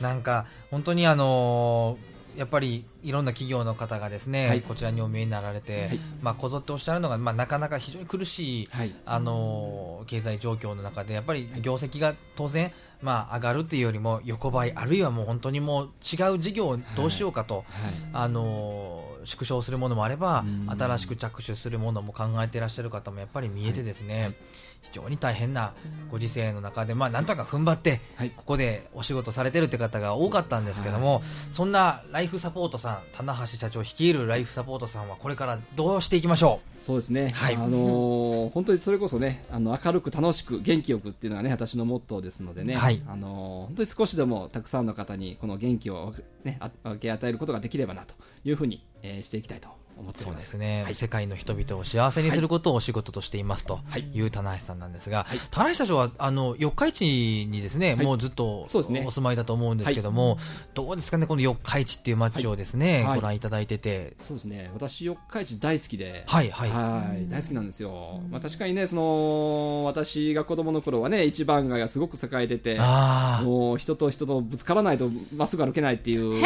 [0.00, 4.62] なんか本当にあのーやっぱりいろんな企業の方がですね、はい。
[4.62, 6.00] こちらにお見えになられて、はい。
[6.22, 8.94] まあ、こぞっておっしゃるのが、まあ、なかなか非常に苦しい、はい。
[9.04, 17.64] あのー経済状況の中でやっぱり業績が当然、まあ、上がるっていうよりも横ばいあるいはもう本当にもう違う事業をどうしようかと、
[18.12, 24.34] あのー縮小するものもあればうん新しく着手するものも考えていらっしゃる方もやっぱり見えてですね、
[24.82, 25.74] 非常に大変な
[26.10, 28.30] ご時世の中で、まあ、なんとか踏ん張ってはい。
[28.30, 37.56] ここでお仕事されてるって方が多かったんですけども、そんなライフサポートさん棚橋社長率いるライフサポートさんはこれからどうしていきましょそうですね、はい。
[37.56, 49.68] あのー本当にそれこそねあの明るく楽しく元気よくっていうのがね私のモットーですのでね、はいあの本当に少しでもたくさんの方にこの元気を、ね、分け与えることができればなというふうに、えーしていきたいと
[49.98, 50.94] 思っておそうですすね、はい。
[50.94, 54.02] 世界の人々を幸せにすることをお仕事としていますとはい。
[54.02, 54.22] い。
[54.22, 55.38] う棚橋さんなんですが、はい。
[55.50, 58.04] 棚橋社長はあの四日市にですね、はい。
[58.04, 59.04] もうずっとそうですね。
[59.06, 60.38] お住まいだと思うんですけども、
[60.74, 63.16] どうですかね、この四日市っていう街をですね、はい。
[63.16, 64.70] ご覧いただいてて、そうですね。
[64.74, 66.24] 私四日市大好きで。
[66.26, 67.28] はいはい、はい。
[67.28, 76.40] 大好きなんですよ、まあ、確かにねその私が子供の頃はね一番街がすごく栄えててあもう人と人とぶつからないとまっすぐ歩けないっていう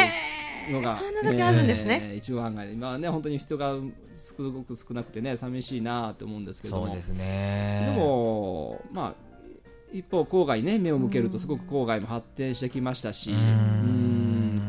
[0.71, 2.01] のがそんなだけあるんですね。
[2.03, 3.75] えー一番街今はね本当に人が
[4.13, 6.87] すごく少なくてね寂しいなと思うんですけども。
[6.87, 7.93] そうですね。
[7.95, 9.13] でもまあ
[9.93, 13.37] 一方郊外ね目を向けるとすごく郊外も発展してきましたしうん。
[13.37, 14.15] うん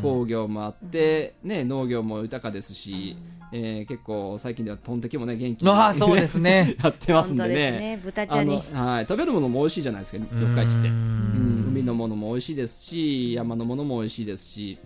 [0.02, 3.16] 工業もあって、ね、農業も豊かですし、
[3.52, 6.76] えー結構最近ではトンテキもね元気にああそうですね。
[6.82, 8.50] やってますんで本当ですねね豚に。
[8.50, 10.88] の、はい、食べるものも美味しいじゃないですか四日市って。
[10.88, 14.78] ううんん海のものも美味しいですし山のものも美味しいですし、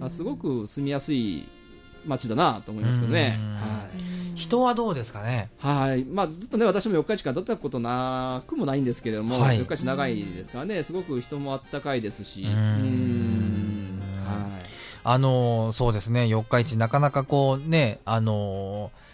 [0.00, 1.48] あすごく住みやすい
[2.06, 3.38] 街だなと思いますけどね。
[3.38, 3.54] うん。
[3.54, 4.36] はい。
[4.36, 5.48] 人はどうですかね？
[5.58, 6.04] はい。
[6.04, 9.58] まあ、ずっとね私も四日市から出たことなくもないんですけれども、はい。
[9.58, 10.82] 四日市長いですからね。
[10.82, 12.42] すごく人もあったかいですし。
[12.42, 12.50] うん。
[12.50, 14.00] うん。
[14.24, 14.66] はい。
[15.04, 19.05] あのーそうですね、四日市、なかなかこうね、あのー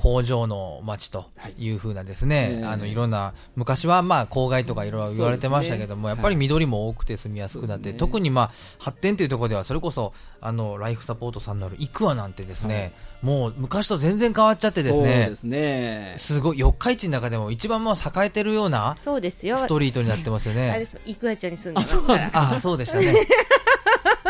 [0.00, 1.26] 工場の街と
[1.58, 1.70] い。
[1.72, 2.64] うふうなですね、ええ。
[2.64, 7.98] あのいろんな昔はまあ郊外とかいろいろ言われてましたけども、ねやっぱり緑も多くて住みやすくなって、そうですね。
[7.98, 15.36] 特にまあ発展というところではそれこそあのライフサポートさんのあるイクアなんてですね、もう昔と全然変わっちゃってですそうねで。
[15.36, 16.14] すね。
[16.16, 19.58] すごい四日市の中でも一番もう栄えてるようなそうですよ。
[19.58, 20.86] ストリートになってますよあれねで。
[20.86, 20.98] す。
[21.04, 22.30] 生桑町に住んでますから。
[22.32, 23.14] ああ、そうでしたね。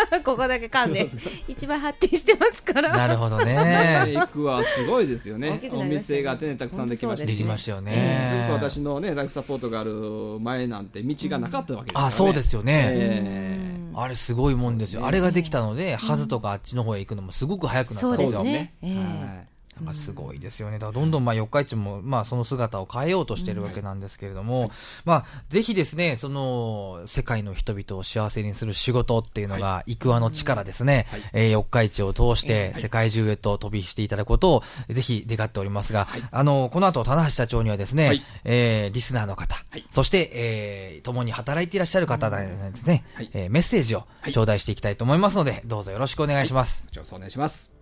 [0.25, 1.11] ここだけ噛んで
[1.49, 2.91] 一番発展してますから。
[2.91, 3.55] なるほどね。
[3.55, 4.12] ね。
[4.16, 5.88] 行くはすごいですよ大ねおなりましたね。
[5.91, 8.71] 店がねたくさんできましたできましたよええそれこそね。
[8.71, 9.93] 私のねライフサポートがある
[10.41, 12.09] 前なんて道がなかったわけですから、ね。
[12.09, 12.91] あ、そうですよね。
[12.93, 13.91] ええ。
[13.94, 15.03] あれすごいもんですよ。
[15.03, 15.21] そうですね。
[15.21, 18.41] あれができたので、ハズとかあっちの方へ行くのもすごく早くなったそうでんですよ。
[18.41, 19.50] すね
[19.81, 19.95] なん。
[19.95, 20.79] かすごいですよね。
[20.79, 24.71] だからどんどんまあ四日市もまあその姿を変えようとしてるわけなんですけれども、
[25.05, 31.23] まあぜひですね、その世界の人々を幸せにする仕事っていうのが、イクワの力ですね、はい。
[31.33, 38.23] えー四日市を通して世界中へと飛びしていただくことをぜひ願っておりますが、あの、この後、棚橋社長にはですね、はい。
[38.45, 39.87] えーリスナーの方、はい。
[39.91, 43.31] そして、えー共に働いていらっしゃる方なんですね、はい。
[43.33, 44.33] えーメッセージをはい。
[44.33, 46.87] 頂戴していきたいと思いますので、どうぞよろしくお願いします。
[46.87, 47.73] こちらこそお願いします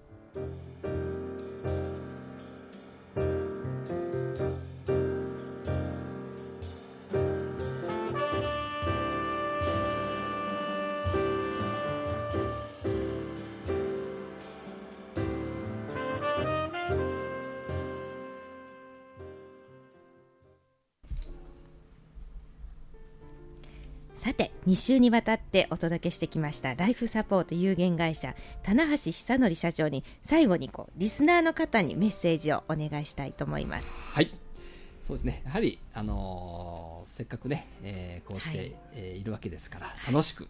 [24.28, 33.88] さて2週にわたってお届けしてきましたライフサポート有限会社棚橋久則社長に最後にこうリスナーの方にメッセージをお願いしたいと思います。
[34.12, 34.30] はい。
[35.00, 35.40] そうですね。
[35.46, 38.72] やはり、あのーせっかくね、えーこうして、はい。
[38.92, 40.46] えーいるわけですから楽しく、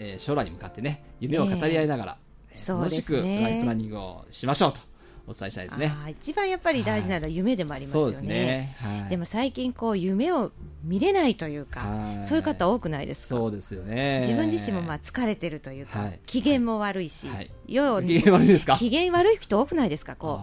[0.00, 2.16] えー将来に向かってね夢を語り合いながら、
[2.50, 4.80] えー楽しくライフプランニングをしましょうと
[5.28, 5.92] お伝えしたいですね。
[6.08, 10.50] 一番やっぱり大事なのは夢でもありますよね,、そうですね、はい、でも最近こう夢を
[10.82, 12.26] 見れないというか、はい。
[12.26, 13.36] そういう方多くないですか？
[13.38, 14.20] そうですよね。
[14.26, 16.20] 自分自身もまあ疲れてるというか、はい。
[16.26, 17.50] 機嫌も悪いし、はい。
[17.66, 18.76] 機嫌悪いですか？
[18.76, 20.16] 機嫌悪い人多くないですか？
[20.16, 20.40] こ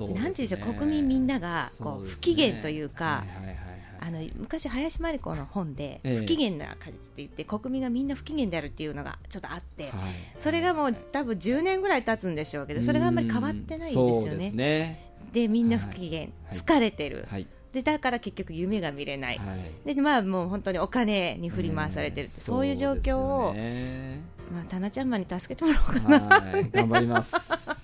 [0.00, 3.56] ううねなんていうんでしょう国民みんながこう不機嫌というかはいはいはいはい。
[4.00, 6.16] あの昔林真理子の本でええ。
[6.18, 9.92] 不機嫌な果実って言って国民がみんな不機嫌であるっていうのがちょっとあって、はい。
[10.36, 14.50] それがもう多分10年ぐらい経つんでしょうけどそれがあんまり変わってないんですよね。
[14.50, 15.10] ね。
[15.32, 19.44] でみんな不機嫌、疲れてる、はいでだから結局夢が見れない、は
[19.84, 19.94] い。
[19.94, 24.22] でまあもう本当にお金に振り回されてるって、そういう状況を、ね。
[24.52, 26.70] まあ、タナちゃんマに助けてもらおうかな、はい。
[26.70, 27.34] 頑張ります、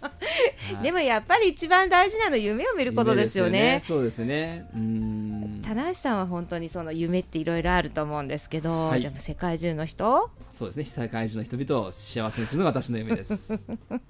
[0.04, 0.12] は
[0.80, 3.58] いでもやっぱり一番大事なのは夢を見ることですよね。
[3.58, 4.68] 夢そうですね。
[4.74, 9.02] うーん棚橋さんは本当にその夢っていろいろあると思うんですけど、はい。
[9.02, 10.30] でも世界中の人？
[10.50, 10.84] そうですね。
[10.84, 13.52] 世界中の人々を幸せにするのが私の夢です、
[13.90, 14.00] はい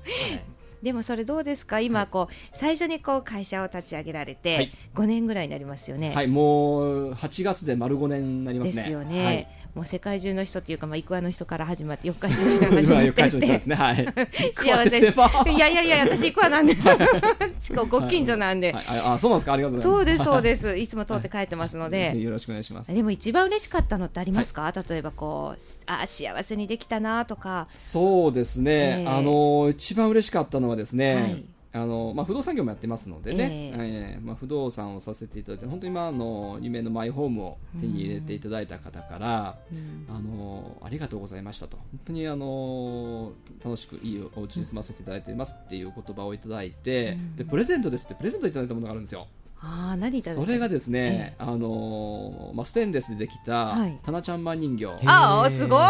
[0.82, 1.80] でもそれどうですか？
[1.80, 4.98] 今こう最初にこう会社を立ち上げられはてい。
[4.98, 6.14] 5年ぐらいになりますよね。
[6.14, 8.84] はい、もう8月で丸5年になりまですね。
[8.84, 9.48] すよね、はい。
[9.74, 13.74] もう世界中の人っていうか、まあ、イクワの人から始まって四日市の人から始まってってすね。
[13.76, 14.06] はい。
[14.54, 14.98] 幸せ。
[14.98, 16.74] いやいやいや私イクワなんで。
[17.88, 19.52] ご近所なんで、はい、あ、あそうなんですか？
[19.52, 19.98] ありがとうございます。
[19.98, 20.76] そうです そうです。
[20.78, 22.92] いつも通って帰ってますので、よろしくお願いします。
[22.92, 28.72] でも一番嬉しかったのってありますか、例えばこうあ幸せにできたなとか、そうですね。
[28.72, 29.06] ええ。
[29.06, 31.14] あの一番嬉しかったのはですね。
[31.14, 43.32] はいあのまあ、不動産業もやってますのでね、えええまあ、不動産をさせていただいて本当に今あの夢のマイホームを手に入れていただいた方から、うんあのありがとうございましたと本当にあの
[43.64, 49.28] 楽しくいいお家に住ませていただいていますっていう言葉をいただいて、うんでプレゼントですってプレゼントいただいたものがあるんですよ。
[49.62, 50.42] あー何いただいた？
[50.42, 53.98] それがですね、あのまあ、ステンレスでできた、はい。
[54.02, 54.86] タナちゃんマン人形。
[55.06, 55.50] あー。
[55.50, 55.80] すごい。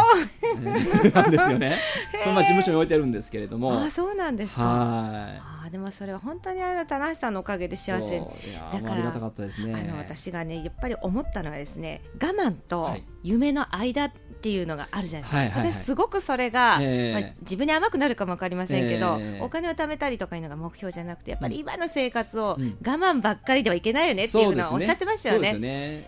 [1.14, 1.76] なんですよね。
[2.24, 4.62] これまあ事務所に置いてあるんですけれども、あーそうなんですか。
[4.62, 5.38] はい。
[5.38, 8.18] あーでもそれは本当にあの棚橋さんのおかげで幸せ。
[8.18, 8.24] だ
[8.80, 9.72] からありがたかったですね。
[9.74, 13.04] あの私がねやっぱり思ったのがですね我慢とはい。
[13.22, 15.72] 夢の間っていうのがあるじゃないですか、はいはいはい。
[15.72, 17.20] 私すごくそれが、ええ。
[17.20, 19.40] まあ、自分に甘くなるかもわかりませんけど、ええ。
[19.42, 22.78] お金を貯めたりとかいうのが目標じゃなくてやっぱり今の生活をうん。
[22.84, 25.52] 我慢ばっかりではいけないよねっていうのはおっしゃってましたよね。
[25.52, 25.58] そ。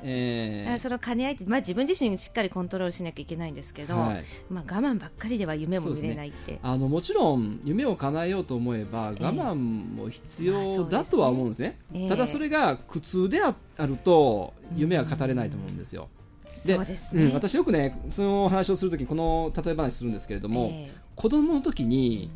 [0.04, 4.24] えの兼ね合いって、まあ、自分自身しっかりコントロールしなきゃいけないんですけど、はい。
[4.50, 9.16] まあ、我慢ばっかりでは夢も見れないって、あのもちろん夢を叶えようと思えば我え。
[9.20, 11.78] え慢も必要だとは思うんですね。
[11.92, 16.02] ええただそれが苦痛であると夢は語れないと思うんですよ。
[16.02, 16.21] そう
[16.52, 22.30] ですね、うん、私よくねその話をするときこの例え話するんですけれども、え子供の時に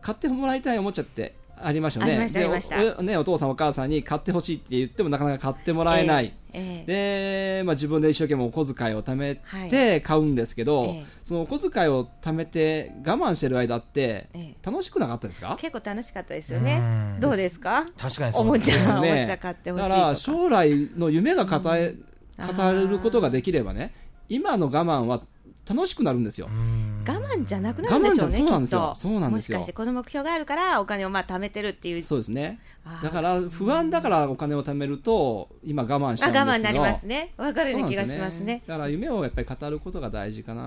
[0.00, 2.12] 買ってもらいたいおもちゃってありましたよね。
[2.12, 2.96] ありましたでありました。
[2.96, 6.32] おおねお父さんお母さんに買ってほしいって言ってもなかなか買ってもらえない。
[6.54, 9.70] ええで、まあ、自分で一生懸命お小遣いを貯めはい。
[9.70, 11.04] て買うんですけど、ええ。
[11.24, 14.54] そのお小遣いを貯めて我慢してる間ってええ。
[14.62, 15.56] 楽しくなかったですか？
[15.60, 16.80] 結構楽しかったですよね。
[17.14, 17.20] うん。
[17.20, 17.86] どうですか？
[17.96, 19.12] 確かにそうおもちゃ、ですよね。
[19.12, 22.04] おもちゃ買ってほしいだから将来の夢が語え、うん
[22.38, 23.94] 語ることができればね
[24.28, 25.22] 今の我慢は
[25.68, 26.48] 楽しくなるんですよ。
[26.50, 28.94] うん我慢じゃなくなるんでしょうね、そうなんですよきっと。
[28.94, 32.02] そうなんですよもしかしてこの目標があるからお金をまあ貯めてるっていう。
[32.02, 32.60] そうですね
[33.02, 37.32] だから不安だからお金を貯めると今我慢しちゃあうんですけど我慢になりますね。
[37.36, 38.58] わかるような気がしますね。
[38.58, 40.62] ですよだから夢をやっぱり語ることが大事かな、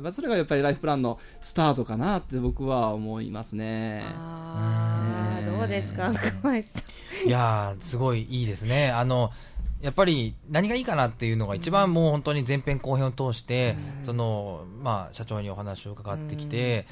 [0.00, 4.02] まあ、それがやっぱりライフプランのスタートかなって僕は思いますね。
[4.04, 6.12] ああ、うんどうですか。
[7.26, 8.90] いやー、すごいいいですね。
[8.90, 9.30] あの、
[9.82, 16.86] やっぱり何がいいかなっていうのが一番もう本当に前編後編を通して、その、まあ、社長にお話を伺ってきて、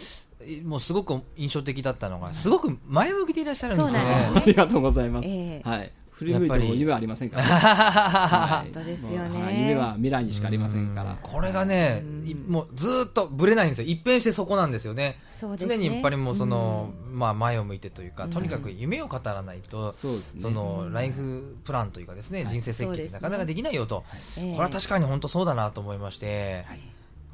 [0.64, 4.40] もうすごく印象的だったのが、すごく前向きでいらっしゃるんですよそうなんねで。
[4.40, 5.28] ありがとうございます。
[5.28, 5.92] ええはい。
[6.14, 6.80] 振り向いてもやっぱり。
[6.80, 9.42] 夢はありませんから、は い本当ですよね。
[9.42, 9.60] はい。
[9.60, 11.10] 夢は未来にしかありませんから。
[11.10, 11.16] うん。
[11.22, 13.88] これがね、いもうずーっとぶれないんですよ。
[13.88, 15.18] 一変してそこなんですよね。
[15.42, 15.56] ね。
[15.58, 20.20] 常にやっぱりもうその、まあ前を向いてというか、とにかく夢を語らないと、そね。
[20.40, 24.04] そのライフプランというかですね、人生設計ってなかなかできないよと、
[24.38, 26.64] ええこれは確かに本当そうだなと思いまして、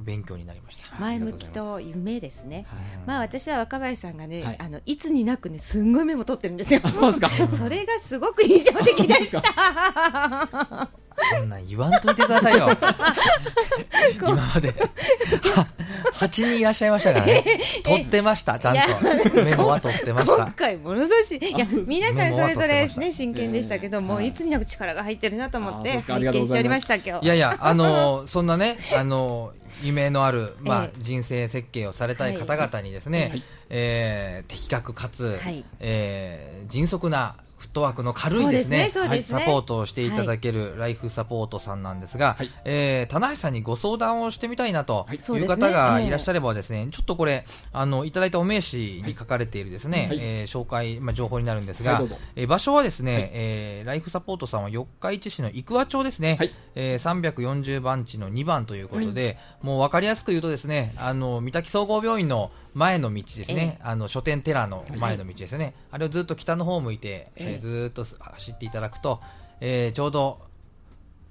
[0.01, 0.97] 勉強になりました。
[0.99, 2.67] 前向きと夢ですね。
[3.07, 6.81] まあ私は若林さんがね、はいあのいつになくねすんごいメモ取ってるんですよ。
[6.81, 7.31] そうですか？
[7.59, 10.91] それがすごく印象的でした。
[11.17, 12.69] そんなん言わんといてくださいよ。
[14.15, 15.67] 今まで、は
[16.15, 17.45] 8人いらっしゃいましたからね。
[17.85, 18.83] 取ってました、ちゃんと。
[19.43, 20.35] メモは取ってました。
[20.35, 27.25] 今回ものすごいしいや皆さんそれぞれねし真剣でしたけども、ええいつになく力が入ってるなと思って拝見しておりました今日。
[27.27, 31.03] いやいや、あのそんなね、あの夢のある、まあええ。
[31.03, 32.35] 人生設計をされたい。
[32.35, 33.43] 方々にですね、はい。
[33.71, 35.65] えー的確かつ、はい。
[35.81, 38.89] えー迅速なフットワークの軽いですね。
[38.91, 39.39] すねすね。
[39.41, 42.51] サポートをしていただけるライフサポートさんなんですが、はい。
[42.65, 45.17] えー棚橋さんにご相談をしてみたいなとはい。
[45.17, 50.19] いう方がええいらっしゃればですね、ちょっとこれ、あの、いただいたお名刺に書かれているですね、はい。
[50.23, 53.31] えー紹介、まあ、情報になるんですが、はいえー場所はですね、はい。
[53.35, 56.55] えーライフサポートさんは四日市市の生桑町ですね、はい。
[56.75, 69.21] えー340番地の2番ということで、もう分かりやすく言うとですね、あの、三滝総合病院の前の道ですね、あの、書店寺の前の道ですよね、あれをずっと北の方を向いて、えーずーっと走っていただくと、
[69.61, 70.41] えーちょうど、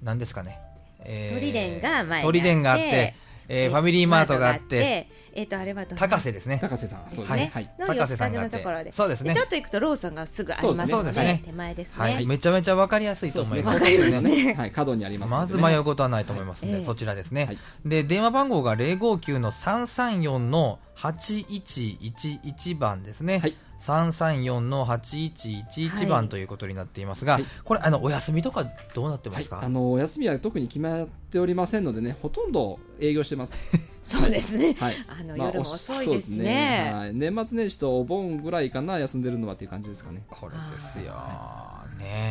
[0.02, 0.60] 何ですかね、
[1.04, 3.14] えー鳥伝が前にあって鳥伝があって、
[3.48, 6.58] えーファミリーマートがあって、えっ、とあれは高瀬ですね。
[6.60, 7.40] 高瀬さん、そうですはい。
[7.40, 7.50] ね。
[7.52, 7.70] はい。
[7.78, 8.92] の高瀬さんがあって。
[8.92, 9.34] そうですね。
[9.34, 11.42] ちょっと行くとローソンがすぐありますのでそうですね。
[11.44, 13.74] 手前ですね、はい、めちゃめちゃ分かりやすいと思います。
[13.76, 14.54] わかりますね。
[14.54, 15.60] はい、角にありますまのでね。
[15.60, 16.84] ず迷うことはないと思いますので、ええ。
[16.84, 17.58] そちらですね、はい。
[17.84, 23.38] で電話番号が059の334の8111番ですね。
[23.38, 33.56] はい334の8111番ということになっていますが、はいこれ、あの、お休みとかどうなってますか、はい、あのお休みは特に決まっておりませんのでね、ほとんど営業してます。
[34.02, 34.76] そうですね。
[34.78, 36.92] はい、あの、まあ夜も遅いおですそうね。
[36.94, 40.22] はい、年末年始とお盆ぐらいかな、休んでるのはっていう感じですかね。
[40.28, 41.14] これですよ。
[41.98, 42.29] ね。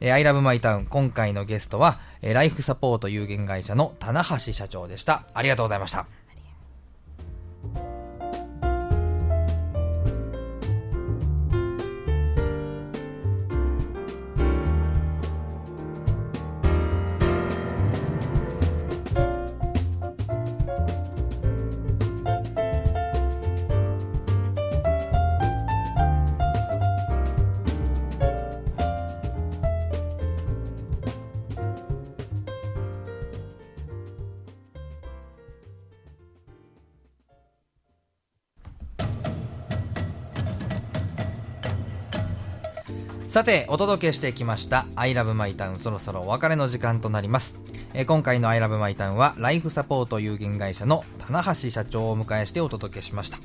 [0.00, 5.24] えー、I love my town 今回のゲストは、えーライフサポート有限会社の棚橋社長でした。
[5.34, 6.21] ありがとうございました。
[43.32, 47.58] さて、お届けしてきました、I love my town そろそろお別れの時間となります。
[47.94, 53.38] えー今回の I love my town は、ライフサポート有限会社の棚橋社長をお迎えしてお届けしました。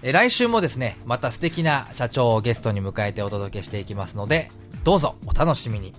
[0.00, 4.48] えー来週もですね、また素敵な社長をゲストに迎えてお届けしていきますので、
[4.84, 5.92] どうぞお楽しみに。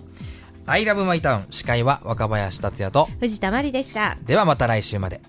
[0.66, 5.20] I love my town 司会は若林達也と、藤田真理でしたではまた来週まで。